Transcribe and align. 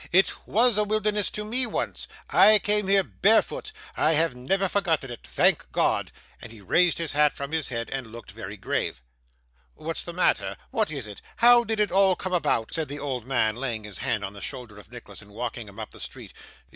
'It 0.11 0.33
was 0.47 0.79
a 0.79 0.83
wilderness 0.83 1.29
to 1.29 1.45
me 1.45 1.67
once. 1.67 2.07
I 2.31 2.57
came 2.57 2.87
here 2.87 3.03
barefoot. 3.03 3.71
I 3.95 4.13
have 4.13 4.35
never 4.35 4.67
forgotten 4.67 5.11
it. 5.11 5.19
Thank 5.21 5.71
God!' 5.71 6.11
and 6.41 6.51
he 6.51 6.59
raised 6.59 6.97
his 6.97 7.13
hat 7.13 7.33
from 7.33 7.51
his 7.51 7.67
head, 7.67 7.87
and 7.91 8.11
looked 8.11 8.31
very 8.31 8.57
grave. 8.57 9.03
'What's 9.75 10.01
the 10.01 10.11
matter? 10.11 10.57
What 10.71 10.89
is 10.89 11.05
it? 11.05 11.21
How 11.35 11.63
did 11.63 11.79
it 11.79 11.91
all 11.91 12.15
come 12.15 12.33
about?' 12.33 12.73
said 12.73 12.87
the 12.87 12.97
old 12.97 13.27
man, 13.27 13.55
laying 13.55 13.83
his 13.83 13.99
hand 13.99 14.25
on 14.25 14.33
the 14.33 14.41
shoulder 14.41 14.79
of 14.79 14.91
Nicholas, 14.91 15.21
and 15.21 15.29
walking 15.29 15.67
him 15.67 15.79
up 15.79 15.91
the 15.91 15.99
street. 15.99 16.33